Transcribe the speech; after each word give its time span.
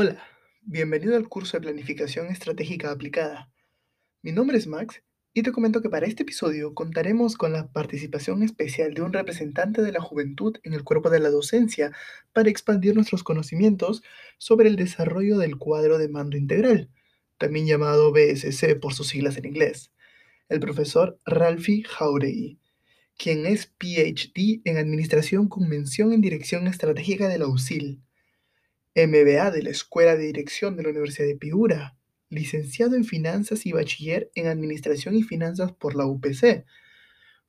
Hola, 0.00 0.22
bienvenido 0.62 1.16
al 1.16 1.28
curso 1.28 1.56
de 1.56 1.62
Planificación 1.62 2.28
Estratégica 2.28 2.92
Aplicada. 2.92 3.50
Mi 4.22 4.30
nombre 4.30 4.56
es 4.56 4.68
Max 4.68 5.02
y 5.34 5.42
te 5.42 5.50
comento 5.50 5.82
que 5.82 5.90
para 5.90 6.06
este 6.06 6.22
episodio 6.22 6.72
contaremos 6.72 7.36
con 7.36 7.52
la 7.52 7.72
participación 7.72 8.44
especial 8.44 8.94
de 8.94 9.02
un 9.02 9.12
representante 9.12 9.82
de 9.82 9.90
la 9.90 10.00
juventud 10.00 10.56
en 10.62 10.74
el 10.74 10.84
cuerpo 10.84 11.10
de 11.10 11.18
la 11.18 11.30
docencia 11.30 11.90
para 12.32 12.48
expandir 12.48 12.94
nuestros 12.94 13.24
conocimientos 13.24 14.04
sobre 14.38 14.68
el 14.68 14.76
desarrollo 14.76 15.36
del 15.36 15.56
cuadro 15.56 15.98
de 15.98 16.08
mando 16.08 16.36
integral, 16.36 16.90
también 17.36 17.66
llamado 17.66 18.12
BSC 18.12 18.78
por 18.80 18.94
sus 18.94 19.08
siglas 19.08 19.36
en 19.36 19.46
inglés, 19.46 19.90
el 20.48 20.60
profesor 20.60 21.18
Ralphie 21.26 21.82
Jauregui, 21.82 22.60
quien 23.16 23.46
es 23.46 23.66
PhD 23.66 24.60
en 24.64 24.76
Administración 24.76 25.48
con 25.48 25.68
mención 25.68 26.12
en 26.12 26.20
Dirección 26.20 26.68
Estratégica 26.68 27.26
de 27.26 27.38
la 27.40 27.48
UCIL 27.48 28.00
MBA 29.06 29.50
de 29.50 29.62
la 29.62 29.70
Escuela 29.70 30.16
de 30.16 30.26
Dirección 30.26 30.76
de 30.76 30.82
la 30.82 30.90
Universidad 30.90 31.28
de 31.28 31.36
Piura, 31.36 31.96
licenciado 32.30 32.96
en 32.96 33.04
Finanzas 33.04 33.66
y 33.66 33.72
bachiller 33.72 34.30
en 34.34 34.46
Administración 34.46 35.14
y 35.14 35.22
Finanzas 35.22 35.72
por 35.72 35.94
la 35.94 36.06
UPC. 36.06 36.64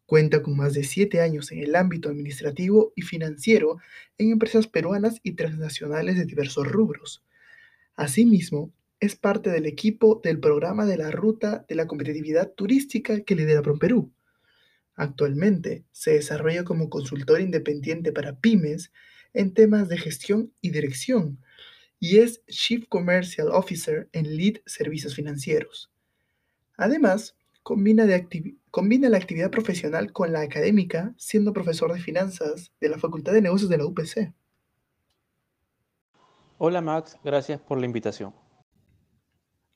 Cuenta 0.05 0.41
con 0.41 0.58
más 0.58 0.73
de 0.73 0.84
siete 0.84 1.22
años 1.22 1.52
en 1.52 1.59
el 1.59 1.75
ámbito 1.75 2.09
administrativo 2.09 2.94
y 2.95 3.03
financiero 3.03 3.77
en 4.17 4.31
empresas 4.31 4.67
peruanas 4.67 5.20
y 5.23 5.34
transnacionales 5.34 6.17
de 6.17 6.25
diversos 6.25 6.67
rubros. 6.67 7.23
Asimismo, 7.95 8.72
es 9.00 9.16
parte 9.16 9.50
del 9.50 9.66
equipo 9.66 10.20
del 10.23 10.39
programa 10.39 10.86
de 10.86 10.97
la 10.97 11.09
Ruta 11.11 11.66
de 11.67 11.75
la 11.75 11.88
Competitividad 11.88 12.52
Turística 12.52 13.22
que 13.22 13.36
lidera 13.36 13.61
PROMPERÚ. 13.61 14.11
Actualmente 14.95 15.86
se 15.94 16.11
desarrolla 16.11 16.66
como 16.66 16.89
consultor 16.89 17.39
independiente 17.39 18.11
para 18.11 18.39
pymes 18.39 18.91
en 19.33 19.53
temas 19.53 19.89
de 19.89 19.97
gestión 19.97 20.53
y 20.61 20.72
dirección 20.72 21.39
y 21.99 22.19
es 22.19 22.44
Chief 22.47 22.88
Commercial 22.88 23.49
Officer 23.49 24.09
en 24.13 24.38
Lead 24.38 24.61
Servicios 24.66 25.16
Financieros. 25.16 25.91
Además, 26.77 27.35
combina, 27.61 28.05
combina, 28.72 29.09
la 29.09 29.17
actividad 29.17 29.52
profesional 29.52 30.13
con 30.13 30.31
la 30.31 30.41
académica, 30.41 31.13
siendo 31.17 31.52
profesor 31.52 31.94
de 31.94 32.00
finanzas 32.00 32.72
de 32.80 32.89
la 32.89 32.97
Facultad 32.97 33.33
de 33.33 33.41
Negocios 33.41 33.69
de 33.69 33.77
la 33.77 33.85
UPC. 33.85 34.33
Hola 36.57 36.81
Max, 36.81 37.17
gracias 37.23 37.59
por 37.59 37.80
la 37.80 37.85
invitación. 37.85 38.33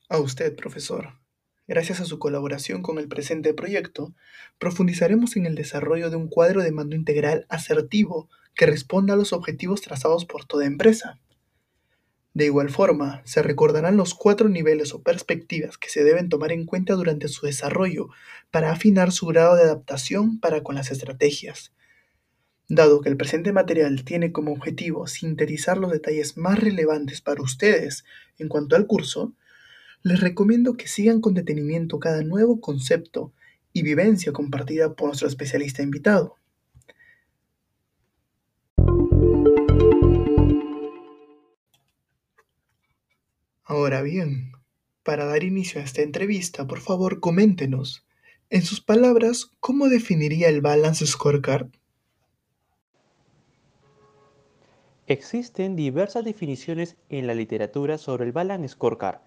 A 0.08 0.18
usted, 0.18 0.54
profesor. 0.54 1.18
Gracias 1.66 2.00
a 2.00 2.04
su 2.04 2.18
colaboración 2.18 2.82
con 2.82 2.98
el 2.98 3.08
presente 3.08 3.54
proyecto, 3.54 4.14
profundizaremos 4.58 5.36
en 5.36 5.46
el 5.46 5.54
desarrollo 5.54 6.10
de 6.10 6.16
un 6.16 6.28
cuadro 6.28 6.62
de 6.62 6.72
mando 6.72 6.94
integral 6.94 7.46
asertivo 7.48 8.28
que 8.54 8.66
responda 8.66 9.14
a 9.14 9.16
los 9.16 9.32
objetivos 9.32 9.80
trazados 9.80 10.24
por 10.24 10.44
toda 10.44 10.66
empresa. 10.66 11.18
De 12.34 12.46
igual 12.46 12.68
forma, 12.68 13.22
se 13.24 13.42
recordarán 13.42 13.96
los 13.96 14.12
cuatro 14.14 14.48
niveles 14.48 14.92
o 14.92 15.02
perspectivas 15.02 15.78
que 15.78 15.88
se 15.88 16.02
deben 16.02 16.28
tomar 16.28 16.50
en 16.50 16.66
cuenta 16.66 16.94
durante 16.94 17.28
su 17.28 17.46
desarrollo 17.46 18.08
para 18.50 18.72
afinar 18.72 19.12
su 19.12 19.26
grado 19.26 19.54
de 19.54 19.62
adaptación 19.62 20.40
para 20.40 20.62
con 20.64 20.74
las 20.74 20.90
estrategias. 20.90 21.72
Dado 22.68 23.02
que 23.02 23.08
el 23.08 23.16
presente 23.16 23.52
material 23.52 24.04
tiene 24.04 24.32
como 24.32 24.52
objetivo 24.52 25.06
sintetizar 25.06 25.78
los 25.78 25.92
detalles 25.92 26.36
más 26.36 26.58
relevantes 26.58 27.20
para 27.20 27.42
ustedes 27.42 28.04
en 28.38 28.48
cuanto 28.48 28.74
al 28.74 28.86
curso, 28.86 29.32
les 30.02 30.20
recomiendo 30.20 30.76
que 30.76 30.88
sigan 30.88 31.20
con 31.20 31.34
detenimiento 31.34 32.00
cada 32.00 32.22
nuevo 32.22 32.60
concepto 32.60 33.32
y 33.72 33.82
vivencia 33.82 34.32
compartida 34.32 34.94
por 34.94 35.08
nuestro 35.08 35.28
especialista 35.28 35.82
invitado. 35.82 36.36
Ahora 43.64 44.02
bien, 44.02 44.52
para 45.02 45.24
dar 45.24 45.42
inicio 45.42 45.80
a 45.80 45.84
esta 45.84 46.02
entrevista, 46.02 46.66
por 46.66 46.80
favor 46.80 47.20
coméntenos, 47.20 48.06
en 48.50 48.62
sus 48.62 48.80
palabras, 48.80 49.50
¿cómo 49.60 49.88
definiría 49.88 50.48
el 50.48 50.60
Balance 50.60 51.06
Scorecard? 51.06 51.68
Existen 55.06 55.76
diversas 55.76 56.24
definiciones 56.24 56.96
en 57.08 57.26
la 57.26 57.34
literatura 57.34 57.98
sobre 57.98 58.24
el 58.24 58.32
Balance 58.32 58.68
Scorecard 58.68 59.20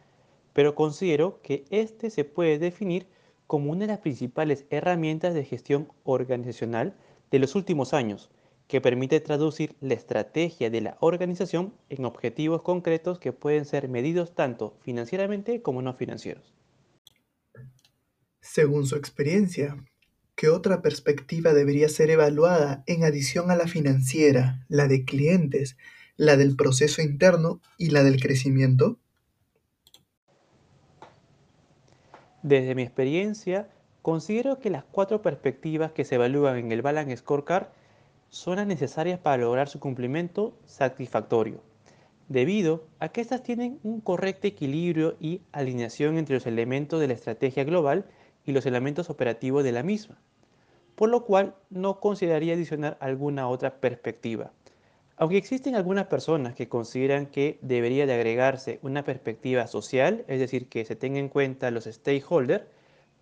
pero 0.57 0.73
considero 0.73 1.39
que 1.43 1.65
este 1.69 2.09
se 2.09 2.23
puede 2.23 2.57
definir 2.57 3.05
como 3.45 3.69
una 3.69 3.81
de 3.81 3.87
las 3.89 3.99
principales 3.99 4.65
herramientas 4.71 5.35
de 5.35 5.45
gestión 5.45 5.87
organizacional 6.03 6.95
de 7.29 7.37
los 7.37 7.53
últimos 7.53 7.93
años, 7.93 8.31
que 8.67 8.81
permite 8.81 9.19
traducir 9.21 9.75
la 9.79 9.93
estrategia 9.93 10.69
de 10.69 10.81
la 10.81 10.97
organización 10.99 11.73
en 11.89 12.05
objetivos 12.05 12.61
concretos 12.61 13.17
que 13.17 13.31
pueden 13.31 13.65
ser 13.65 13.87
medidos 13.87 14.35
tanto 14.35 14.77
financieramente 14.81 15.61
como 15.61 15.81
no 15.81 15.93
financieros. 15.93 16.53
Según 18.41 18.85
su 18.85 18.95
experiencia, 18.95 19.77
¿qué 20.35 20.49
otra 20.49 20.81
perspectiva 20.81 21.53
debería 21.53 21.89
ser 21.89 22.09
evaluada 22.09 22.83
en 22.87 23.03
adición 23.03 23.51
a 23.51 23.55
la 23.55 23.67
financiera, 23.67 24.65
la 24.67 24.87
de 24.87 25.05
clientes, 25.05 25.77
la 26.17 26.35
del 26.35 26.55
proceso 26.55 27.01
interno 27.01 27.61
y 27.77 27.89
la 27.91 28.03
del 28.03 28.19
crecimiento? 28.19 28.99
Desde 32.43 32.75
mi 32.75 32.83
experiencia, 32.83 33.69
considero 34.01 34.59
que 34.59 34.69
las 34.69 34.83
cuatro 34.85 35.21
perspectivas 35.21 35.91
que 35.91 36.05
se 36.05 36.15
evalúan 36.15 36.57
en 36.57 36.71
el 36.71 36.81
Balance 36.81 37.17
Scorecard 37.17 37.67
son 38.37 38.57
las 38.57 38.67
necesarias 38.67 39.19
para 39.19 39.41
lograr 39.41 39.67
su 39.67 39.79
cumplimiento 39.79 40.53
satisfactorio, 40.67 41.59
debido 42.29 42.83
a 42.99 43.09
que 43.09 43.19
estas 43.19 43.41
tienen 43.41 43.79
un 43.81 43.99
correcto 43.99 44.45
equilibrio 44.45 45.15
y 45.19 45.41
alineación 45.51 46.19
entre 46.19 46.35
los 46.35 46.45
elementos 46.45 46.99
de 46.99 47.07
la 47.07 47.15
estrategia 47.15 47.63
global 47.63 48.05
y 48.45 48.51
los 48.51 48.67
elementos 48.67 49.09
operativos 49.09 49.63
de 49.63 49.71
la 49.71 49.81
misma, 49.81 50.19
por 50.93 51.09
lo 51.09 51.25
cual 51.25 51.55
no 51.71 51.99
consideraría 51.99 52.53
adicionar 52.53 52.95
alguna 53.01 53.49
otra 53.49 53.79
perspectiva. 53.79 54.51
Aunque 55.15 55.37
existen 55.37 55.73
algunas 55.73 56.05
personas 56.05 56.53
que 56.53 56.69
consideran 56.69 57.25
que 57.25 57.57
debería 57.63 58.05
de 58.05 58.13
agregarse 58.13 58.77
una 58.83 59.03
perspectiva 59.03 59.65
social, 59.65 60.23
es 60.27 60.39
decir, 60.39 60.69
que 60.69 60.85
se 60.85 60.95
tenga 60.95 61.17
en 61.17 61.29
cuenta 61.29 61.71
los 61.71 61.85
stakeholders, 61.85 62.65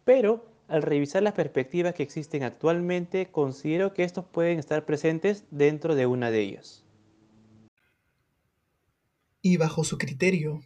pero 0.03 0.43
al 0.67 0.81
revisar 0.81 1.23
las 1.23 1.33
perspectivas 1.33 1.93
que 1.93 2.03
existen 2.03 2.43
actualmente, 2.43 3.27
considero 3.31 3.93
que 3.93 4.03
estos 4.03 4.25
pueden 4.25 4.59
estar 4.59 4.85
presentes 4.85 5.45
dentro 5.51 5.95
de 5.95 6.05
una 6.05 6.31
de 6.31 6.41
ellas. 6.41 6.83
Y 9.41 9.57
bajo 9.57 9.83
su 9.83 9.97
criterio, 9.97 10.61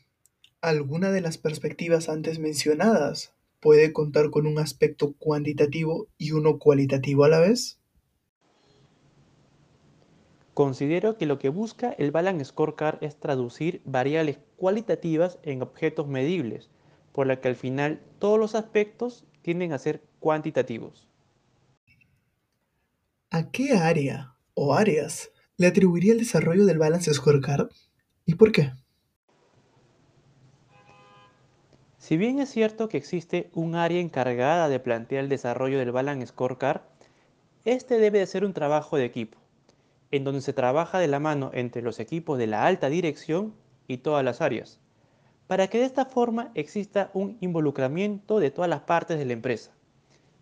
¿alguna 0.62 1.12
de 1.12 1.22
las 1.22 1.38
perspectivas 1.38 2.08
antes 2.08 2.40
mencionadas 2.40 3.34
puede 3.60 3.92
contar 3.92 4.30
con 4.30 4.48
un 4.48 4.58
aspecto 4.58 5.14
cuantitativo 5.14 6.08
y 6.18 6.32
uno 6.32 6.60
cualitativo 6.60 7.26
a 7.26 7.30
la 7.30 7.40
vez? 7.40 7.78
Considero 10.54 11.18
que 11.18 11.26
lo 11.26 11.40
que 11.40 11.50
busca 11.50 11.92
el 11.92 12.12
Balance 12.12 12.46
Scorecard 12.46 13.02
es 13.02 13.18
traducir 13.18 13.82
variables 13.86 14.40
cualitativas 14.56 15.40
en 15.44 15.62
objetos 15.62 16.08
medibles, 16.08 16.70
por 17.14 17.28
lo 17.28 17.40
que 17.40 17.48
al 17.48 17.56
final 17.56 18.02
todos 18.20 18.40
los 18.40 18.56
aspectos 18.56 19.26
tienden 19.50 19.74
a 19.74 19.80
ser 19.80 20.04
cuantitativos. 20.20 21.08
¿A 23.32 23.50
qué 23.50 23.74
área 23.74 24.36
o 24.54 24.76
áreas 24.76 25.32
le 25.58 25.66
atribuiría 25.66 26.14
el 26.14 26.20
desarrollo 26.20 26.68
del 26.68 26.78
Balance 26.78 27.12
Scorecard 27.12 27.72
y 28.28 28.36
por 28.36 28.52
qué? 28.52 28.74
Si 31.98 32.16
bien 32.16 32.38
es 32.38 32.52
cierto 32.52 32.90
que 32.90 32.98
existe 32.98 33.50
un 33.56 33.74
área 33.74 34.00
encargada 34.00 34.70
de 34.70 34.80
plantear 34.80 35.24
el 35.24 35.30
desarrollo 35.30 35.80
del 35.80 35.92
Balance 35.92 36.28
Scorecard, 36.28 36.82
este 37.66 37.98
debe 37.98 38.20
de 38.20 38.28
ser 38.28 38.46
un 38.46 38.54
trabajo 38.54 38.98
de 38.98 39.06
equipo 39.06 39.40
en 40.12 40.26
donde 40.26 40.42
se 40.42 40.54
trabaja 40.54 41.00
de 41.00 41.08
la 41.08 41.20
mano 41.20 41.50
entre 41.56 41.82
los 41.82 42.00
equipos 42.00 42.38
de 42.38 42.46
la 42.46 42.68
alta 42.68 42.88
dirección 42.88 43.56
y 43.88 43.98
todas 43.98 44.24
las 44.24 44.42
áreas, 44.42 44.80
para 45.50 45.68
que 45.68 45.80
de 45.80 45.86
esta 45.86 46.06
forma 46.06 46.52
exista 46.54 47.10
un 47.16 47.36
involucramiento 47.42 48.40
de 48.40 48.52
todas 48.52 48.70
las 48.70 48.82
partes 48.82 49.18
de 49.18 49.26
la 49.26 49.34
empresa. 49.34 49.72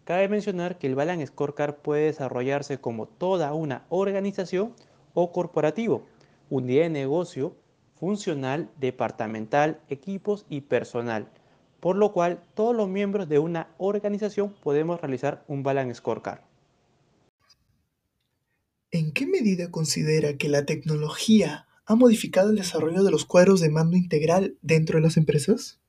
Cabe 0.04 0.28
mencionar 0.28 0.78
que 0.78 0.88
el 0.88 0.96
Balance 0.96 1.28
Scorecard 1.28 1.76
puede 1.76 2.08
desarrollarse 2.08 2.82
como 2.82 3.08
toda 3.08 3.54
una 3.54 3.86
organización 3.88 4.74
o 5.14 5.32
corporativo, 5.32 6.04
un 6.50 6.68
día 6.68 6.84
de 6.84 6.90
negocio, 6.90 7.56
funcional, 7.98 8.70
departamental, 8.82 9.80
equipos 9.88 10.46
y 10.50 10.60
personal, 10.60 11.30
por 11.80 11.96
lo 11.96 12.12
cual 12.12 12.44
todos 12.54 12.76
los 12.76 12.90
miembros 12.90 13.30
de 13.30 13.40
una 13.40 13.70
organización 13.78 14.54
podemos 14.62 15.00
realizar 15.00 15.46
un 15.48 15.64
Balance 15.64 15.96
Scorecard. 15.96 16.42
¿En 18.92 19.14
qué 19.14 19.26
medida 19.26 19.72
considera 19.72 20.36
que 20.36 20.50
la 20.50 20.66
tecnología 20.66 21.67
ha 21.90 21.96
modificado 21.96 22.50
el 22.50 22.58
desarrollo 22.58 23.02
de 23.02 23.12
los 23.12 23.24
cuadros 23.24 23.62
de 23.62 23.70
mando 23.70 23.96
integral 23.96 24.58
dentro 24.62 24.98
de 24.98 25.04
las 25.04 25.16
empresas? 25.16 25.80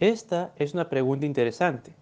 Esta 0.00 0.54
es 0.56 0.72
una 0.72 0.88
pregunta 0.88 1.26
interesante, 1.26 1.94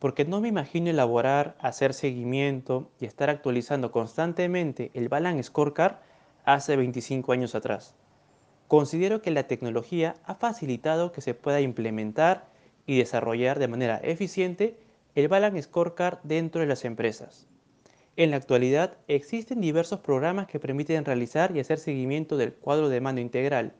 porque 0.00 0.24
no 0.24 0.40
me 0.40 0.48
imagino 0.48 0.90
elaborar, 0.90 1.56
hacer 1.60 1.94
seguimiento 1.94 2.90
y 3.00 3.04
estar 3.04 3.30
actualizando 3.30 3.92
constantemente 3.92 4.90
el 4.94 5.08
Balance 5.08 5.44
Scorecard 5.44 6.00
hace 6.44 6.74
25 6.74 7.30
años 7.30 7.54
atrás. 7.54 7.94
Considero 8.66 9.22
que 9.22 9.30
la 9.30 9.46
tecnología 9.46 10.16
ha 10.24 10.34
facilitado 10.34 11.12
que 11.12 11.20
se 11.20 11.34
pueda 11.34 11.60
implementar 11.60 12.50
y 12.84 12.98
desarrollar 12.98 13.60
de 13.60 13.68
manera 13.68 14.00
eficiente 14.02 14.76
el 15.14 15.28
Balance 15.28 15.62
Scorecard 15.62 16.18
dentro 16.24 16.62
de 16.62 16.66
las 16.66 16.84
empresas. 16.84 17.49
En 18.20 18.32
la 18.32 18.36
actualidad 18.36 18.98
existen 19.08 19.62
diversos 19.62 20.00
programas 20.00 20.46
que 20.46 20.60
permiten 20.60 21.06
realizar 21.06 21.56
y 21.56 21.60
hacer 21.60 21.78
seguimiento 21.78 22.36
del 22.36 22.52
cuadro 22.52 22.90
de 22.90 23.00
mando 23.00 23.22
integral, 23.22 23.72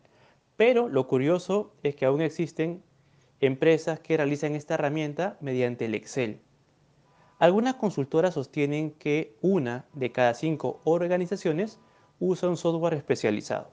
pero 0.56 0.88
lo 0.88 1.06
curioso 1.08 1.74
es 1.82 1.94
que 1.94 2.06
aún 2.06 2.22
existen 2.22 2.82
empresas 3.40 4.00
que 4.00 4.16
realizan 4.16 4.54
esta 4.54 4.76
herramienta 4.76 5.36
mediante 5.42 5.84
el 5.84 5.94
Excel. 5.94 6.40
Algunas 7.38 7.74
consultoras 7.74 8.32
sostienen 8.32 8.92
que 8.92 9.36
una 9.42 9.84
de 9.92 10.10
cada 10.10 10.32
cinco 10.32 10.80
organizaciones 10.84 11.78
usa 12.18 12.48
un 12.48 12.56
software 12.56 12.94
especializado. 12.94 13.70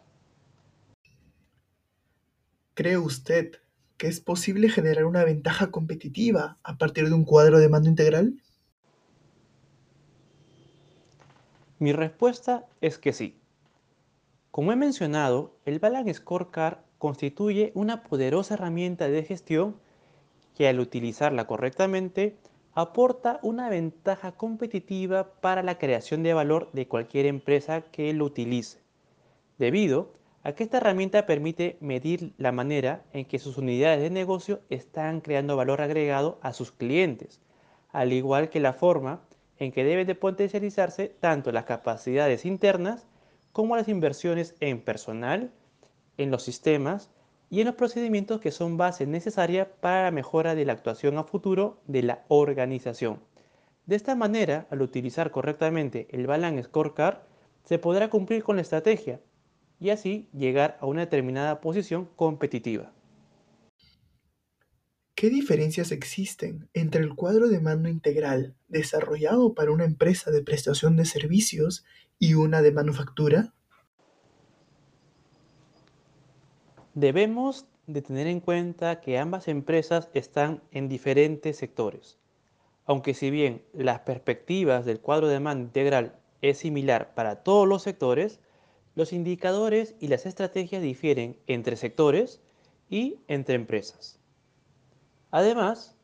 ¿Cree 2.73 2.97
usted 2.97 3.53
que 3.95 4.07
es 4.07 4.19
posible 4.19 4.67
generar 4.67 5.05
una 5.05 5.23
ventaja 5.23 5.71
competitiva 5.71 6.57
a 6.61 6.77
partir 6.77 7.07
de 7.07 7.13
un 7.13 7.23
cuadro 7.23 7.57
de 7.57 7.69
mando 7.69 7.87
integral? 7.87 8.41
Mi 11.79 11.91
respuesta 11.93 12.65
es 12.81 12.97
que 12.97 13.13
sí. 13.13 13.39
Como 14.49 14.71
he 14.71 14.75
mencionado, 14.75 15.53
el 15.65 15.77
Balance 15.77 16.15
Scorecard 16.15 16.79
constituye 16.97 17.71
una 17.75 18.01
poderosa 18.01 18.55
herramienta 18.55 19.07
de 19.07 19.23
gestión 19.23 19.75
que 20.55 20.67
al 20.67 20.79
utilizarla 20.79 21.45
correctamente 21.45 22.35
aporta 22.73 23.39
una 23.43 23.69
ventaja 23.69 24.31
competitiva 24.31 25.33
para 25.39 25.61
la 25.61 25.77
creación 25.77 26.23
de 26.23 26.33
valor 26.33 26.71
de 26.73 26.87
cualquier 26.87 27.27
empresa 27.27 27.81
que 27.81 28.11
lo 28.13 28.25
utilice, 28.25 28.79
debido 29.59 30.13
a 30.41 30.53
que 30.53 30.63
esta 30.63 30.77
herramienta 30.77 31.27
permite 31.27 31.77
medir 31.79 32.33
la 32.37 32.51
manera 32.51 33.03
en 33.13 33.25
que 33.25 33.37
sus 33.37 33.59
unidades 33.59 34.01
de 34.01 34.09
negocio 34.09 34.61
están 34.71 35.21
creando 35.21 35.57
valor 35.57 35.81
agregado 35.81 36.39
a 36.41 36.53
sus 36.53 36.71
clientes, 36.71 37.39
al 37.91 38.13
igual 38.13 38.49
que 38.49 38.59
la 38.59 38.73
forma 38.73 39.21
en 39.59 39.71
que 39.71 39.83
deben 39.83 40.07
de 40.07 40.15
potencializarse 40.15 41.09
tanto 41.19 41.51
las 41.51 41.65
capacidades 41.65 42.45
internas 42.45 43.07
como 43.51 43.75
las 43.75 43.87
inversiones 43.87 44.55
en 44.59 44.81
personal, 44.81 45.51
en 46.17 46.31
los 46.31 46.43
sistemas 46.43 47.09
y 47.49 47.61
en 47.61 47.67
los 47.67 47.75
procedimientos 47.75 48.41
que 48.41 48.51
son 48.51 48.77
base 48.77 49.07
necesaria 49.07 49.71
para 49.79 50.03
la 50.03 50.11
mejora 50.11 50.55
de 50.55 50.65
la 50.65 50.73
actuación 50.73 51.17
a 51.17 51.23
futuro 51.23 51.81
de 51.87 52.03
la 52.03 52.25
organización. 52.27 53.19
De 53.85 53.95
esta 53.95 54.15
manera, 54.15 54.67
al 54.69 54.81
utilizar 54.81 55.31
correctamente 55.31 56.07
el 56.11 56.27
Balance 56.27 56.63
Scorecard, 56.63 57.19
se 57.63 57.79
podrá 57.79 58.09
cumplir 58.09 58.43
con 58.43 58.57
la 58.57 58.61
estrategia 58.61 59.21
y 59.79 59.91
así 59.91 60.29
llegar 60.33 60.77
a 60.81 60.85
una 60.85 61.01
determinada 61.01 61.61
posición 61.61 62.09
competitiva. 62.15 62.91
¿Qué 65.17 65.31
diferencias 65.31 65.91
existen 65.91 66.69
entre 66.75 67.01
el 67.01 67.15
cuadro 67.15 67.47
de 67.47 67.59
mando 67.59 67.89
integral 67.89 68.53
desarrollado 68.67 69.55
para 69.55 69.71
una 69.71 69.83
empresa 69.83 70.29
de 70.29 70.43
prestación 70.43 70.95
de 70.95 71.05
servicios 71.05 71.85
y 72.19 72.35
una 72.35 72.61
de 72.61 72.71
manufactura? 72.71 73.51
Debemos 76.93 77.65
de 77.87 78.03
tener 78.03 78.27
en 78.27 78.41
cuenta 78.41 79.01
que 79.01 79.17
ambas 79.17 79.47
empresas 79.47 80.07
están 80.13 80.61
en 80.69 80.87
diferentes 80.87 81.57
sectores. 81.57 82.19
Aunque 82.85 83.15
si 83.15 83.31
bien 83.31 83.63
las 83.73 84.01
perspectivas 84.01 84.85
del 84.85 84.99
cuadro 84.99 85.29
de 85.29 85.39
mando 85.39 85.63
integral 85.63 86.19
es 86.43 86.59
similar 86.59 87.15
para 87.15 87.37
todos 87.37 87.67
los 87.67 87.81
sectores, 87.81 88.39
los 88.93 89.11
indicadores 89.13 89.95
y 89.99 90.09
las 90.09 90.27
estrategias 90.27 90.83
difieren 90.83 91.39
entre 91.47 91.75
sectores 91.75 92.39
y 92.87 93.17
entre 93.27 93.55
empresas. 93.55 94.19
Además, 95.31 95.95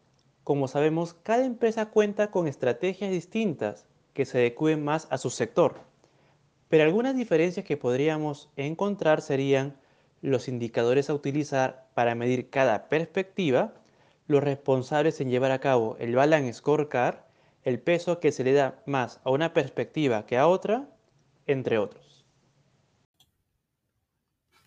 como 0.44 0.68
sabemos, 0.68 1.14
cada 1.14 1.46
empresa 1.46 1.90
cuenta 1.90 2.30
con 2.32 2.48
estrategias 2.48 3.12
distintas 3.12 3.86
que 4.14 4.26
se 4.26 4.40
adecúen 4.40 4.84
más 4.84 5.08
a 5.10 5.18
su 5.18 5.30
sector. 5.30 5.82
Pero 6.68 6.84
algunas 6.84 7.16
diferencias 7.16 7.66
que 7.66 7.78
podríamos 7.78 8.50
encontrar 8.56 9.22
serían 9.22 9.78
los 10.22 10.48
indicadores 10.48 11.10
a 11.10 11.14
utilizar 11.14 11.90
para 11.94 12.16
medir 12.16 12.50
cada 12.50 12.90
perspectiva, 12.90 13.74
los 14.28 14.44
responsables 14.44 15.20
en 15.22 15.30
llevar 15.30 15.52
a 15.52 15.60
cabo 15.60 15.98
el 16.00 16.16
Balance 16.16 16.54
Scorecard, 16.54 17.18
el 17.64 17.80
peso 17.80 18.20
que 18.20 18.32
se 18.32 18.44
le 18.44 18.54
da 18.54 18.82
más 18.86 19.20
a 19.24 19.32
una 19.32 19.54
perspectiva 19.54 20.26
que 20.26 20.38
a 20.38 20.48
otra, 20.48 20.90
entre 21.46 21.78
otros. 21.78 22.26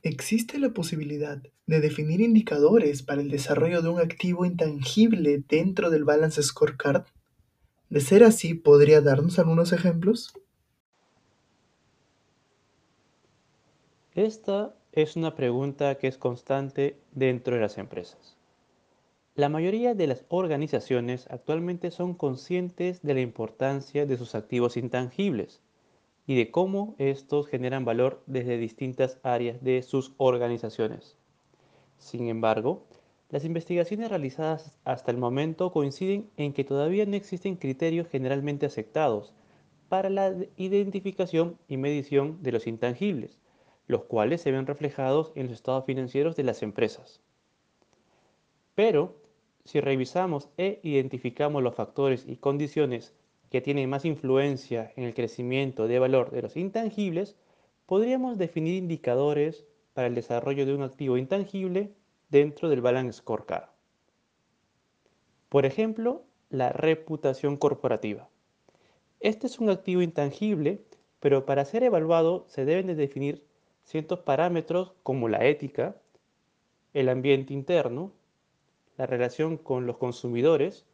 ¿Existe 0.03 0.59
la 0.59 0.71
posibilidad 0.71 1.43
de 1.67 1.81
definir 1.81 2.21
indicadores 2.21 3.03
para 3.03 3.21
el 3.21 3.29
desarrollo 3.29 3.83
de 3.83 3.89
un 3.89 4.01
activo 4.01 4.45
intangible 4.45 5.43
dentro 5.49 5.91
del 5.91 6.05
Balance 6.05 6.43
Scorecard? 6.43 7.05
De 7.91 8.01
ser 8.01 8.23
así, 8.23 8.55
¿podría 8.55 9.01
darnos 9.01 9.39
algunos 9.39 9.73
ejemplos? 9.73 10.33
Esta 14.15 14.75
es 14.93 15.17
una 15.17 15.35
pregunta 15.35 15.97
que 15.97 16.07
es 16.09 16.19
constante 16.19 16.97
dentro 17.13 17.55
de 17.55 17.61
las 17.61 17.79
empresas. 17.79 18.37
La 19.35 19.51
mayoría 19.51 19.95
de 19.95 20.07
las 20.07 20.25
organizaciones 20.31 21.27
actualmente 21.31 21.91
son 21.91 22.15
conscientes 22.15 23.03
de 23.03 23.13
la 23.13 23.21
importancia 23.21 24.07
de 24.07 24.17
sus 24.17 24.35
activos 24.35 24.79
intangibles 24.79 25.61
y 26.27 26.37
de 26.37 26.51
cómo 26.51 26.95
estos 26.99 27.47
generan 27.47 27.85
valor 27.85 28.23
desde 28.27 28.57
distintas 28.57 29.19
áreas 29.23 29.63
de 29.63 29.83
sus 29.83 30.15
organizaciones. 30.17 31.19
Sin 31.99 32.29
embargo, 32.29 32.85
las 33.29 33.45
investigaciones 33.45 34.09
realizadas 34.09 34.79
hasta 34.85 35.11
el 35.11 35.17
momento 35.17 35.73
coinciden 35.73 36.31
en 36.37 36.53
que 36.53 36.65
todavía 36.65 37.07
no 37.07 37.17
existen 37.17 37.57
criterios 37.57 38.09
generalmente 38.09 38.67
aceptados 38.67 39.35
para 39.89 40.11
la 40.11 40.35
identificación 40.57 41.59
y 41.69 41.77
medición 41.77 42.43
de 42.43 42.53
los 42.53 42.67
intangibles, 42.67 43.39
los 43.87 44.05
cuales 44.05 44.41
se 44.43 44.53
ven 44.53 44.67
reflejados 44.67 45.33
en 45.35 45.47
los 45.47 45.55
estados 45.55 45.85
financieros 45.85 46.37
de 46.37 46.45
las 46.45 46.63
empresas. 46.63 47.21
Pero, 48.75 49.17
si 49.65 49.81
revisamos 49.81 50.49
e 50.57 50.81
identificamos 50.83 51.63
los 51.63 51.75
factores 51.75 52.25
y 52.29 52.37
condiciones 52.37 53.15
que 53.51 53.61
tiene 53.61 53.87
más 53.87 54.05
influencia 54.05 54.93
en 54.97 55.05
el 55.05 55.15
crecimiento 55.15 55.89
de 55.89 55.99
valor 55.99 56.31
de 56.31 56.43
los 56.43 56.57
intangibles, 56.57 57.37
podríamos 57.87 58.39
definir 58.39 58.75
indicadores 58.75 59.65
para 59.97 60.09
el 60.09 60.15
desarrollo 60.15 60.67
de 60.67 60.75
un 60.75 60.83
activo 60.83 61.17
intangible 61.17 61.91
dentro 62.29 62.69
del 62.69 62.83
Balance 62.83 63.21
Scorecard. 63.21 63.71
Por 65.49 65.65
ejemplo, 65.65 66.23
la 66.51 66.69
reputación 66.69 67.57
corporativa. 67.57 68.29
Este 69.21 69.47
es 69.47 69.59
un 69.59 69.71
activo 69.71 70.03
intangible, 70.03 70.85
pero 71.19 71.47
para 71.47 71.65
ser 71.65 71.83
evaluado 71.83 72.45
se 72.47 72.67
deben 72.67 72.89
de 72.89 72.95
definir 72.95 73.47
ciertos 73.85 74.19
parámetros 74.19 74.93
como 75.03 75.31
la 75.31 75.47
ética, 75.47 75.97
el 76.93 77.09
ambiente 77.09 77.55
interno, 77.55 78.13
la 78.99 79.07
relación 79.07 79.57
con 79.57 79.87
los 79.87 79.97
consumidores, 79.97 80.85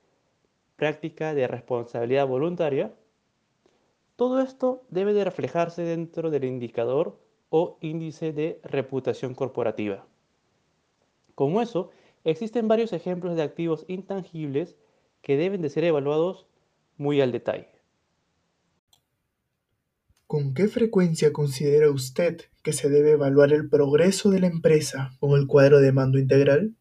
práctica 0.77 1.35
de 1.35 1.49
responsabilidad 1.49 2.29
voluntaria, 2.29 2.95
todo 4.15 4.41
esto 4.41 4.85
debe 4.91 5.13
de 5.13 5.25
reflejarse 5.25 5.83
dentro 5.83 6.31
del 6.31 6.45
indicador 6.45 7.19
o 7.55 7.77
índice 7.83 8.33
de 8.33 8.59
reputación 8.65 9.35
corporativa. 9.35 10.07
Como 11.35 11.61
eso, 11.61 11.91
existen 12.25 12.67
varios 12.67 12.95
ejemplos 12.95 13.37
de 13.37 13.43
activos 13.43 13.85
intangibles 13.89 14.75
que 15.21 15.37
deben 15.37 15.61
de 15.61 15.69
ser 15.69 15.85
evaluados 15.85 16.47
muy 16.97 17.21
al 17.21 17.31
detalle. 17.31 17.69
¿Con 20.27 20.55
qué 20.55 20.67
frecuencia 20.67 21.31
considera 21.31 21.91
usted 21.91 22.41
que 22.63 22.73
se 22.73 22.89
debe 22.89 23.13
evaluar 23.13 23.53
el 23.53 23.69
progreso 23.69 24.31
de 24.31 24.41
la 24.41 24.47
empresa 24.47 25.15
con 25.21 25.39
el 25.39 25.47
cuadro 25.47 25.81
de 25.81 25.93
mando 25.93 26.19
integral? 26.19 26.75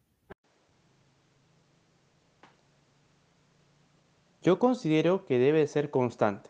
Yo 4.40 4.58
considero 4.58 5.26
que 5.26 5.38
debe 5.38 5.66
ser 5.66 5.90
constante, 5.90 6.48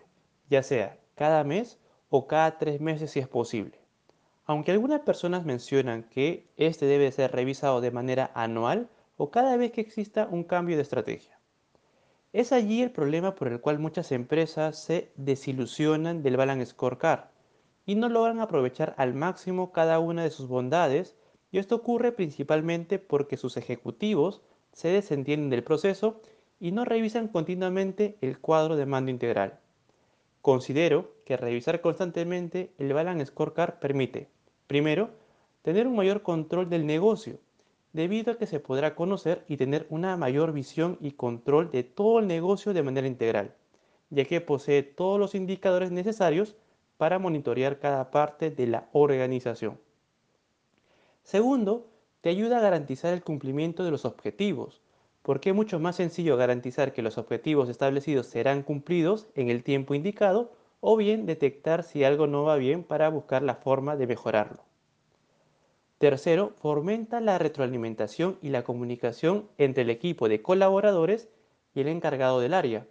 ya 0.48 0.62
sea 0.62 1.00
cada 1.16 1.42
mes 1.42 1.80
o 2.08 2.28
cada 2.28 2.56
tres 2.58 2.80
meses 2.80 3.10
si 3.10 3.18
es 3.18 3.26
posible. 3.26 3.81
Aunque 4.44 4.72
algunas 4.72 5.00
personas 5.00 5.44
mencionan 5.44 6.02
que 6.04 6.48
este 6.56 6.86
debe 6.86 7.12
ser 7.12 7.32
revisado 7.32 7.80
de 7.80 7.90
manera 7.90 8.30
anual 8.34 8.88
o 9.16 9.30
cada 9.30 9.56
vez 9.56 9.72
que 9.72 9.80
exista 9.80 10.26
un 10.30 10.42
cambio 10.42 10.76
de 10.76 10.82
estrategia. 10.82 11.38
Es 12.32 12.50
allí 12.50 12.82
el 12.82 12.90
problema 12.90 13.34
por 13.34 13.48
el 13.48 13.60
cual 13.60 13.78
muchas 13.78 14.10
empresas 14.10 14.78
se 14.82 15.12
desilusionan 15.16 16.22
del 16.22 16.36
Balance 16.36 16.66
Scorecard 16.66 17.26
y 17.84 17.94
no 17.94 18.08
logran 18.08 18.40
aprovechar 18.40 18.94
al 18.96 19.14
máximo 19.14 19.70
cada 19.70 19.98
una 19.98 20.22
de 20.22 20.30
sus 20.30 20.48
bondades 20.48 21.14
y 21.50 21.58
esto 21.58 21.76
ocurre 21.76 22.10
principalmente 22.10 22.98
porque 22.98 23.36
sus 23.36 23.56
ejecutivos 23.56 24.42
se 24.72 24.88
desentienden 24.88 25.50
del 25.50 25.62
proceso 25.62 26.20
y 26.58 26.72
no 26.72 26.84
revisan 26.84 27.28
continuamente 27.28 28.16
el 28.22 28.38
cuadro 28.38 28.76
de 28.76 28.86
mando 28.86 29.10
integral. 29.10 29.60
Considero 30.42 31.14
que 31.24 31.36
revisar 31.36 31.80
constantemente 31.80 32.72
el 32.78 32.92
Balance 32.92 33.26
Scorecard 33.26 33.78
permite, 33.78 34.28
primero, 34.66 35.10
tener 35.62 35.86
un 35.86 35.94
mayor 35.94 36.22
control 36.22 36.68
del 36.68 36.84
negocio, 36.84 37.38
debido 37.92 38.32
a 38.32 38.38
que 38.38 38.48
se 38.48 38.58
podrá 38.58 38.96
conocer 38.96 39.44
y 39.46 39.56
tener 39.56 39.86
una 39.88 40.16
mayor 40.16 40.52
visión 40.52 40.98
y 41.00 41.12
control 41.12 41.70
de 41.70 41.84
todo 41.84 42.18
el 42.18 42.26
negocio 42.26 42.72
de 42.72 42.82
manera 42.82 43.06
integral, 43.06 43.54
ya 44.10 44.24
que 44.24 44.40
posee 44.40 44.82
todos 44.82 45.20
los 45.20 45.36
indicadores 45.36 45.92
necesarios 45.92 46.56
para 46.96 47.20
monitorear 47.20 47.78
cada 47.78 48.10
parte 48.10 48.50
de 48.50 48.66
la 48.66 48.88
organización. 48.92 49.78
Segundo, 51.22 51.86
te 52.20 52.30
ayuda 52.30 52.58
a 52.58 52.62
garantizar 52.62 53.14
el 53.14 53.22
cumplimiento 53.22 53.84
de 53.84 53.92
los 53.92 54.04
objetivos, 54.04 54.80
porque 55.22 55.50
es 55.50 55.56
mucho 55.56 55.78
más 55.78 55.96
sencillo 55.96 56.36
garantizar 56.36 56.92
que 56.92 57.02
los 57.02 57.16
objetivos 57.16 57.68
establecidos 57.68 58.26
serán 58.26 58.62
cumplidos 58.62 59.28
en 59.34 59.48
el 59.48 59.62
tiempo 59.62 59.94
indicado 59.94 60.52
o 60.80 60.96
bien 60.96 61.26
detectar 61.26 61.84
si 61.84 62.02
algo 62.02 62.26
no 62.26 62.42
va 62.42 62.56
bien 62.56 62.82
para 62.82 63.08
buscar 63.08 63.42
la 63.42 63.54
forma 63.54 63.96
de 63.96 64.08
mejorarlo. 64.08 64.64
Tercero, 65.98 66.52
fomenta 66.56 67.20
la 67.20 67.38
retroalimentación 67.38 68.36
y 68.42 68.48
la 68.48 68.64
comunicación 68.64 69.48
entre 69.58 69.84
el 69.84 69.90
equipo 69.90 70.28
de 70.28 70.42
colaboradores 70.42 71.28
y 71.74 71.80
el 71.80 71.86
encargado 71.86 72.40
del 72.40 72.54
área, 72.54 72.88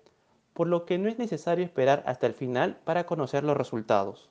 por 0.53 0.67
lo 0.67 0.85
que 0.85 0.97
no 0.97 1.09
es 1.09 1.19
necesario 1.19 1.65
esperar 1.65 2.03
hasta 2.05 2.27
el 2.27 2.33
final 2.33 2.79
para 2.85 3.05
conocer 3.05 3.43
los 3.43 3.57
resultados. 3.57 4.29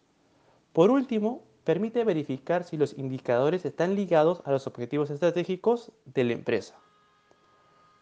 Por 0.73 0.91
último, 0.91 1.43
permite 1.65 2.05
verificar 2.05 2.65
si 2.65 2.79
los 2.79 2.97
indicadores 2.97 3.67
están 3.67 3.95
ligados 3.95 4.41
a 4.47 4.51
los 4.51 4.67
objetivos 4.67 5.11
estratégicos 5.11 5.93
de 6.07 6.25
la 6.25 6.33
empresa. 6.33 6.79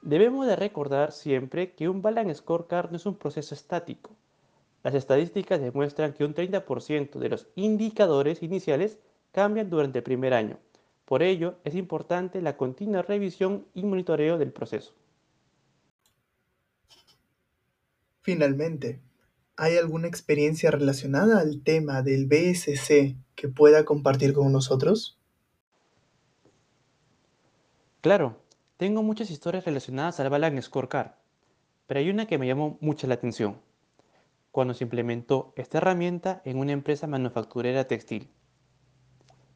Debemos 0.02 0.46
de 0.46 0.56
recordar 0.56 1.12
siempre 1.12 1.72
que 1.72 1.88
un 1.88 2.02
Balance 2.02 2.36
Scorecard 2.36 2.90
no 2.90 2.96
es 2.96 3.06
un 3.06 3.16
proceso 3.16 3.54
estático. 3.54 4.10
Las 4.84 4.94
estadísticas 4.94 5.60
demuestran 5.60 6.12
que 6.12 6.24
un 6.24 6.34
30% 6.34 7.18
de 7.18 7.28
los 7.28 7.48
indicadores 7.56 8.42
iniciales 8.42 8.98
cambian 9.32 9.70
durante 9.70 9.98
el 9.98 10.04
primer 10.04 10.34
año. 10.34 10.58
Por 11.04 11.22
ello, 11.22 11.56
es 11.64 11.74
importante 11.74 12.40
la 12.42 12.56
continua 12.56 13.02
revisión 13.02 13.66
y 13.74 13.82
monitoreo 13.82 14.38
del 14.38 14.52
proceso. 14.52 14.92
Finalmente, 18.20 19.00
¿hay 19.56 19.78
alguna 19.78 20.06
experiencia 20.06 20.70
relacionada 20.70 21.40
al 21.40 21.62
tema 21.62 22.02
del 22.02 22.26
BSC 22.26 23.16
que 23.34 23.48
pueda 23.48 23.84
compartir 23.84 24.32
con 24.34 24.52
nosotros? 24.52 25.18
Claro, 28.00 28.36
tengo 28.78 29.02
muchas 29.02 29.32
historias 29.32 29.64
relacionadas 29.64 30.20
al 30.20 30.30
Balance 30.30 30.62
Scorecard, 30.62 31.10
pero 31.88 31.98
hay 31.98 32.10
una 32.10 32.26
que 32.26 32.38
me 32.38 32.46
llamó 32.46 32.78
mucho 32.80 33.08
la 33.08 33.14
atención. 33.14 33.60
Cuando 34.52 34.72
se 34.72 34.84
implementó 34.84 35.52
esta 35.56 35.78
herramienta 35.78 36.42
en 36.44 36.58
una 36.58 36.72
empresa 36.72 37.08
manufacturera 37.08 37.88
textil. 37.88 38.30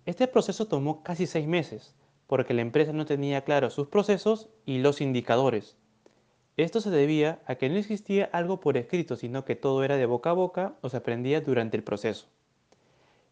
Este 0.07 0.27
proceso 0.27 0.67
tomó 0.67 1.05
casi 1.05 1.29
seis 1.29 1.47
meses, 1.47 1.95
porque 2.27 2.53
la 2.53 2.63
empresa 2.63 2.93
no 2.93 3.07
tenía 3.07 3.45
claros 3.45 3.75
sus 3.75 3.87
procesos 3.87 4.49
y 4.67 4.79
los 4.79 5.01
indicadores. 5.01 5.77
Esto 6.57 6.81
se 6.81 6.91
debía 6.91 7.43
a 7.47 7.55
que 7.55 7.69
no 7.69 7.77
existía 7.77 8.29
algo 8.33 8.59
por 8.59 8.77
escrito, 8.77 9.15
sino 9.15 9.45
que 9.45 9.55
todo 9.55 9.85
era 9.85 9.97
de 9.97 10.07
boca 10.07 10.31
a 10.31 10.35
boca 10.35 10.75
o 10.81 10.89
se 10.89 10.97
aprendía 10.97 11.41
durante 11.41 11.77
el 11.77 11.85
proceso. 11.85 12.27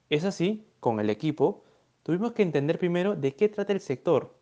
Es 0.09 0.25
así, 0.25 0.69
con 0.79 1.01
el 1.01 1.11
equipo, 1.11 1.65
tuvimos 2.05 2.31
que 2.31 2.43
entender 2.43 2.79
primero 2.79 3.17
de 3.17 3.35
qué 3.35 3.49
trata 3.49 3.73
el 3.73 3.81
sector, 3.81 4.40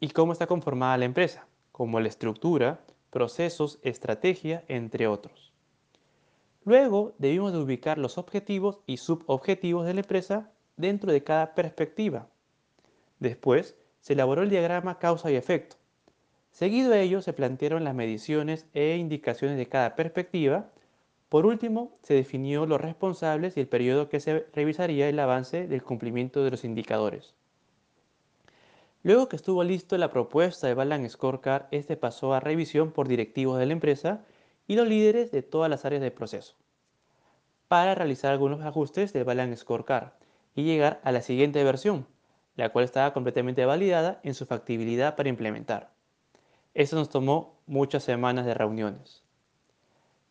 y 0.00 0.08
cómo 0.08 0.32
está 0.32 0.46
conformada 0.46 0.96
la 0.96 1.04
empresa, 1.04 1.46
como 1.70 2.00
la 2.00 2.08
estructura, 2.08 2.80
procesos, 3.10 3.78
estrategia, 3.82 4.64
entre 4.68 5.06
otros. 5.06 5.52
Luego 6.64 7.14
debimos 7.18 7.52
de 7.52 7.58
ubicar 7.58 7.98
los 7.98 8.18
objetivos 8.18 8.80
y 8.86 8.96
subobjetivos 8.96 9.86
de 9.86 9.94
la 9.94 10.00
empresa 10.00 10.50
dentro 10.76 11.12
de 11.12 11.22
cada 11.22 11.54
perspectiva. 11.54 12.28
Después 13.18 13.76
se 14.00 14.14
elaboró 14.14 14.42
el 14.42 14.50
diagrama 14.50 14.98
causa 14.98 15.30
y 15.30 15.36
efecto. 15.36 15.76
Seguido 16.50 16.92
a 16.92 16.98
ello 16.98 17.22
se 17.22 17.32
plantearon 17.32 17.84
las 17.84 17.94
mediciones 17.94 18.66
e 18.74 18.96
indicaciones 18.96 19.56
de 19.56 19.68
cada 19.68 19.94
perspectiva. 19.94 20.70
Por 21.28 21.46
último, 21.46 21.96
se 22.02 22.14
definió 22.14 22.66
los 22.66 22.80
responsables 22.80 23.56
y 23.56 23.60
el 23.60 23.68
periodo 23.68 24.08
que 24.08 24.20
se 24.20 24.46
revisaría 24.52 25.08
el 25.08 25.18
avance 25.18 25.68
del 25.68 25.82
cumplimiento 25.82 26.42
de 26.42 26.50
los 26.50 26.64
indicadores. 26.64 27.34
Luego 29.02 29.28
que 29.28 29.36
estuvo 29.36 29.64
listo 29.64 29.96
la 29.96 30.10
propuesta 30.10 30.66
de 30.66 30.74
Balance 30.74 31.10
Scorecard, 31.10 31.66
este 31.70 31.96
pasó 31.96 32.34
a 32.34 32.40
revisión 32.40 32.92
por 32.92 33.08
directivos 33.08 33.58
de 33.58 33.66
la 33.66 33.72
empresa 33.72 34.24
y 34.66 34.76
los 34.76 34.86
líderes 34.86 35.30
de 35.30 35.42
todas 35.42 35.70
las 35.70 35.84
áreas 35.84 36.02
del 36.02 36.12
proceso 36.12 36.54
para 37.70 37.94
realizar 37.94 38.32
algunos 38.32 38.62
ajustes 38.62 39.12
del 39.12 39.22
Balance 39.22 39.58
Scorecard 39.58 40.08
y 40.56 40.64
llegar 40.64 41.00
a 41.04 41.12
la 41.12 41.22
siguiente 41.22 41.62
versión, 41.62 42.04
la 42.56 42.70
cual 42.70 42.84
estaba 42.84 43.12
completamente 43.12 43.64
validada 43.64 44.18
en 44.24 44.34
su 44.34 44.44
factibilidad 44.44 45.14
para 45.14 45.28
implementar. 45.28 45.92
Esto 46.74 46.96
nos 46.96 47.10
tomó 47.10 47.60
muchas 47.66 48.02
semanas 48.02 48.44
de 48.44 48.54
reuniones. 48.54 49.22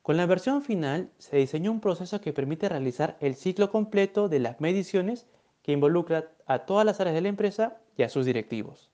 Con 0.01 0.17
la 0.17 0.25
versión 0.25 0.61
final 0.61 1.11
se 1.17 1.37
diseñó 1.37 1.71
un 1.71 1.79
proceso 1.79 2.19
que 2.19 2.33
permite 2.33 2.67
realizar 2.67 3.15
el 3.21 3.35
ciclo 3.35 3.71
completo 3.71 4.27
de 4.27 4.39
las 4.39 4.59
mediciones 4.59 5.25
que 5.61 5.71
involucra 5.71 6.31
a 6.45 6.59
todas 6.59 6.85
las 6.85 6.99
áreas 6.99 7.15
de 7.15 7.21
la 7.21 7.29
empresa 7.29 7.77
y 7.97 8.03
a 8.03 8.09
sus 8.09 8.25
directivos. 8.25 8.89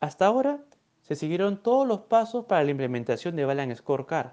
Hasta 0.00 0.26
ahora 0.26 0.64
se 1.02 1.16
siguieron 1.16 1.62
todos 1.62 1.86
los 1.86 2.00
pasos 2.00 2.46
para 2.46 2.64
la 2.64 2.70
implementación 2.70 3.36
de 3.36 3.44
Balance 3.44 3.76
Scorecard, 3.76 4.32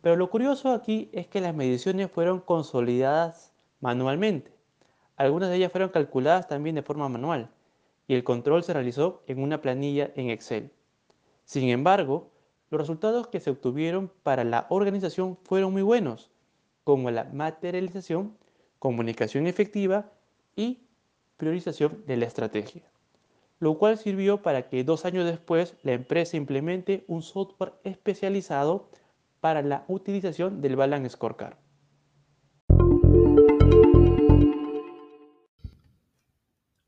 pero 0.00 0.16
lo 0.16 0.30
curioso 0.30 0.72
aquí 0.72 1.08
es 1.12 1.26
que 1.26 1.40
las 1.40 1.54
mediciones 1.54 2.10
fueron 2.10 2.40
consolidadas 2.40 3.52
manualmente. 3.80 4.52
Algunas 5.16 5.48
de 5.48 5.56
ellas 5.56 5.72
fueron 5.72 5.90
calculadas 5.90 6.46
también 6.48 6.76
de 6.76 6.82
forma 6.82 7.08
manual 7.08 7.50
y 8.08 8.14
el 8.14 8.24
control 8.24 8.62
se 8.62 8.72
realizó 8.72 9.22
en 9.26 9.42
una 9.42 9.60
planilla 9.60 10.12
en 10.14 10.30
Excel. 10.30 10.70
Sin 11.44 11.68
embargo, 11.68 12.30
los 12.70 12.80
resultados 12.80 13.28
que 13.28 13.40
se 13.40 13.50
obtuvieron 13.50 14.12
para 14.22 14.44
la 14.44 14.66
organización 14.70 15.38
fueron 15.44 15.72
muy 15.72 15.82
buenos, 15.82 16.30
como 16.84 17.10
la 17.10 17.24
materialización, 17.24 18.36
comunicación 18.78 19.46
efectiva 19.46 20.10
y 20.54 20.85
priorización 21.36 22.04
de 22.06 22.16
la 22.16 22.26
estrategia, 22.26 22.82
lo 23.58 23.78
cual 23.78 23.98
sirvió 23.98 24.42
para 24.42 24.68
que 24.68 24.84
dos 24.84 25.04
años 25.04 25.24
después 25.24 25.74
la 25.82 25.92
empresa 25.92 26.36
implemente 26.36 27.04
un 27.08 27.22
software 27.22 27.74
especializado 27.84 28.90
para 29.40 29.62
la 29.62 29.84
utilización 29.88 30.60
del 30.60 30.76
Balance 30.76 31.10
Scorecard. 31.10 31.56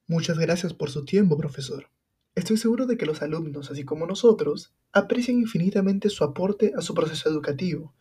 Muchas 0.07 0.39
gracias 0.39 0.73
por 0.73 0.91
su 0.91 1.05
tiempo, 1.05 1.37
profesor. 1.37 1.91
Estoy 2.35 2.57
seguro 2.57 2.87
de 2.87 2.97
que 2.97 3.05
los 3.05 3.21
alumnos, 3.21 3.71
así 3.71 3.85
como 3.85 4.07
nosotros, 4.07 4.73
aprecian 4.93 5.39
infinitamente 5.39 6.09
su 6.09 6.25
aporte 6.25 6.73
a 6.77 6.81
su 6.81 6.95
proceso 6.95 7.29
educativo. 7.29 7.93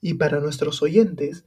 Y 0.00 0.14
para 0.14 0.38
nuestros 0.38 0.80
oyentes, 0.82 1.44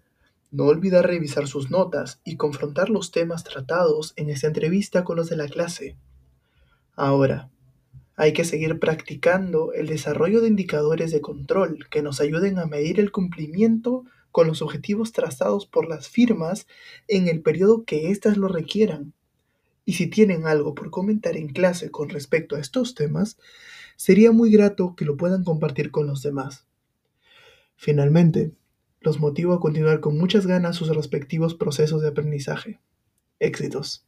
no 0.51 0.65
olvidar 0.65 1.05
revisar 1.05 1.47
sus 1.47 1.69
notas 1.69 2.21
y 2.23 2.35
confrontar 2.35 2.89
los 2.89 3.11
temas 3.11 3.43
tratados 3.43 4.13
en 4.15 4.29
esta 4.29 4.47
entrevista 4.47 5.03
con 5.03 5.17
los 5.17 5.29
de 5.29 5.37
la 5.37 5.47
clase. 5.47 5.97
Ahora, 6.95 7.49
hay 8.15 8.33
que 8.33 8.45
seguir 8.45 8.79
practicando 8.79 9.73
el 9.73 9.87
desarrollo 9.87 10.41
de 10.41 10.47
indicadores 10.47 11.11
de 11.11 11.21
control 11.21 11.87
que 11.89 12.01
nos 12.01 12.19
ayuden 12.19 12.57
a 12.57 12.65
medir 12.65 12.99
el 12.99 13.11
cumplimiento 13.11 14.05
con 14.31 14.47
los 14.47 14.61
objetivos 14.61 15.11
trazados 15.11 15.65
por 15.65 15.87
las 15.87 16.09
firmas 16.09 16.67
en 17.07 17.27
el 17.27 17.41
periodo 17.41 17.83
que 17.85 18.09
éstas 18.09 18.37
lo 18.37 18.47
requieran. 18.47 19.13
Y 19.85 19.93
si 19.93 20.07
tienen 20.07 20.47
algo 20.47 20.75
por 20.75 20.89
comentar 20.89 21.37
en 21.37 21.47
clase 21.47 21.91
con 21.91 22.09
respecto 22.09 22.55
a 22.55 22.59
estos 22.59 22.95
temas, 22.95 23.37
sería 23.95 24.31
muy 24.31 24.51
grato 24.51 24.95
que 24.95 25.05
lo 25.05 25.15
puedan 25.15 25.43
compartir 25.43 25.91
con 25.91 26.07
los 26.07 26.23
demás. 26.23 26.65
Finalmente, 27.75 28.51
los 29.01 29.19
motivo 29.19 29.53
a 29.53 29.59
continuar 29.59 29.99
con 29.99 30.17
muchas 30.17 30.47
ganas 30.47 30.75
sus 30.75 30.95
respectivos 30.95 31.55
procesos 31.55 32.01
de 32.01 32.09
aprendizaje. 32.09 32.79
Éxitos. 33.39 34.05